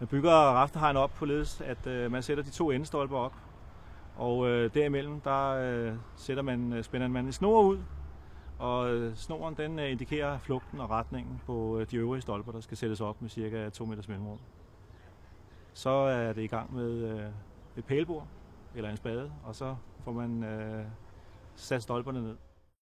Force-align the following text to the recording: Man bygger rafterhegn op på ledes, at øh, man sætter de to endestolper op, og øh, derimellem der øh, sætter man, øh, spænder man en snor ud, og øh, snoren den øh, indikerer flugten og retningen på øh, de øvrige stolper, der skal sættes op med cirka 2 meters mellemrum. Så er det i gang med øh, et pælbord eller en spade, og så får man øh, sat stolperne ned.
Man 0.00 0.08
bygger 0.08 0.30
rafterhegn 0.30 0.96
op 0.96 1.10
på 1.14 1.24
ledes, 1.24 1.60
at 1.60 1.86
øh, 1.86 2.12
man 2.12 2.22
sætter 2.22 2.44
de 2.44 2.50
to 2.50 2.70
endestolper 2.70 3.16
op, 3.16 3.34
og 4.16 4.48
øh, 4.48 4.74
derimellem 4.74 5.20
der 5.20 5.48
øh, 5.48 5.94
sætter 6.16 6.42
man, 6.42 6.72
øh, 6.72 6.84
spænder 6.84 7.08
man 7.08 7.26
en 7.26 7.32
snor 7.32 7.62
ud, 7.62 7.78
og 8.58 8.94
øh, 8.94 9.16
snoren 9.16 9.54
den 9.54 9.78
øh, 9.78 9.90
indikerer 9.90 10.38
flugten 10.38 10.80
og 10.80 10.90
retningen 10.90 11.40
på 11.46 11.78
øh, 11.78 11.86
de 11.90 11.96
øvrige 11.96 12.22
stolper, 12.22 12.52
der 12.52 12.60
skal 12.60 12.76
sættes 12.76 13.00
op 13.00 13.22
med 13.22 13.30
cirka 13.30 13.68
2 13.68 13.84
meters 13.84 14.08
mellemrum. 14.08 14.38
Så 15.72 15.90
er 15.90 16.32
det 16.32 16.42
i 16.42 16.46
gang 16.46 16.74
med 16.74 16.90
øh, 16.90 17.26
et 17.76 17.84
pælbord 17.84 18.26
eller 18.74 18.90
en 18.90 18.96
spade, 18.96 19.32
og 19.44 19.54
så 19.54 19.76
får 20.04 20.12
man 20.12 20.44
øh, 20.44 20.84
sat 21.56 21.82
stolperne 21.82 22.22
ned. 22.22 22.36